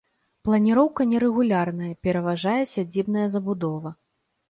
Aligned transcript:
Планіроўка 0.47 1.01
нерэгулярная, 1.11 1.91
пераважае 2.09 2.57
сядзібная 2.75 3.27
забудова. 3.39 3.99